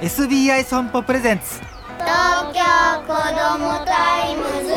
[0.00, 1.60] SBI 損保 presents。
[1.98, 2.62] 東京
[3.02, 4.72] 子どもタイムズ。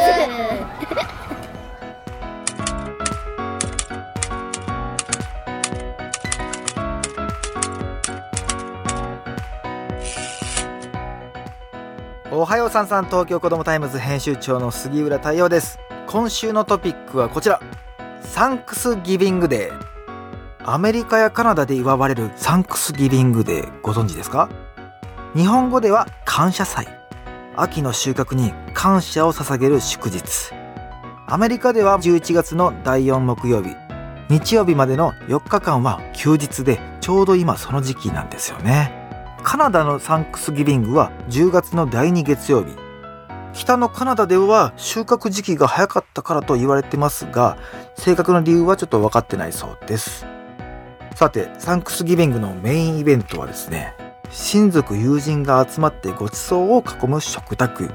[12.32, 15.80] おはようさんさん東京子どもタイムズ編集長の杉浦太陽です。
[16.08, 17.62] 今週のトピックはこちら。
[18.24, 19.94] Thanksgiving Day。
[20.66, 23.82] アメリカやカナダで祝われるサンクスギビングデー。
[23.82, 24.50] ご存知ですか？
[25.36, 26.88] 日本語では感謝祭。
[27.56, 30.54] 秋の収穫に感謝を捧げる祝日。
[31.26, 33.76] アメリカでは11月の第4木曜日。
[34.30, 38.92] 日曜日までの4日間は休日でちょうど今その時期なんですよね。
[39.42, 42.76] カナダのサンクスギビングは10月の第2月曜日。
[43.54, 47.58] 北のカナダでは収穫時期が早かったからと言われてますが
[47.96, 50.28] 正確な理由はちょっと分かってないそうです。
[51.16, 53.96] さてサンクスギビングのメインイベントはですね
[54.36, 57.92] 親族友人が集まってご馳走を囲む食卓。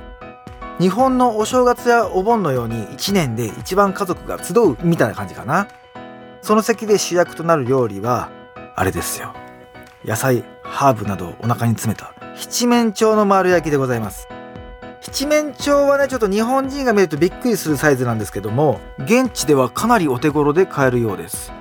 [0.78, 5.66] 日本のお正月やお盆のように1年で一番家族が集うみたいな感じかな。
[6.40, 8.30] その席で主役となる料理は
[8.76, 9.34] あれですよ。
[10.04, 14.28] 野菜ハーブなどをお腹に詰めた七面鳥の丸焼きでございます。
[15.00, 21.52] 七面鳥はねちょっと日本人が見るとびっくりするサイズなんですけども現地ではかなりお手頃で買えるようです。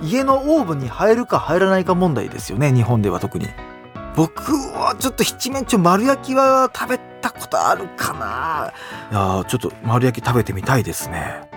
[0.00, 3.48] 家のオーブンに入るか入らないか問題ですよね日本では特に。
[4.20, 8.70] 僕はちょっと七面鳥丸焼きは食べたことあるかな。
[9.10, 11.48] いやちょっと丸焼き食べてみたいですね。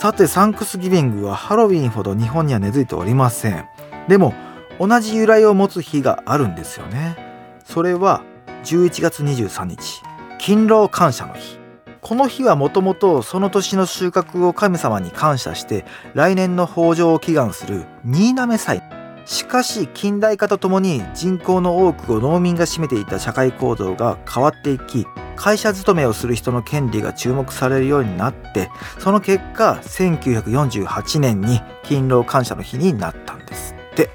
[0.00, 3.68] さてサンクスギビングはハロウィンほど日本には根付いておりません。
[4.08, 4.34] でも
[4.80, 7.16] 同じ由来を持つ日があるんですよね。
[7.64, 8.24] それは
[8.64, 10.02] 11月23日
[10.40, 11.60] 勤労感謝の日。
[12.00, 19.01] この日はもともとその年の収穫を神様に感謝して来年の豊穣を祈願する新滑祭。
[19.24, 25.06] しかし近代化とともに人口の多くを農民が占めていた社会構造が変わっていき
[25.36, 34.10] 会社勤めをする人の権利が注目されるようになってその結果1948年に勤労感謝の日になったんですって。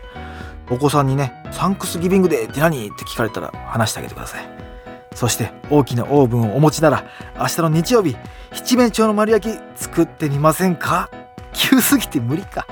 [0.70, 4.50] お子さんにね「サンクスギビングデーって何?」って聞かれたら話してあげてください。
[5.16, 7.06] そして大きなオーブンをお持ちなら
[7.40, 8.16] 明日の日曜日
[8.52, 11.10] 七面鳥の丸焼き作ってみませんか？
[11.54, 12.68] 急すぎて無理か。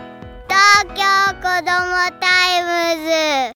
[1.56, 1.72] 子ども
[2.20, 3.55] タイムズ。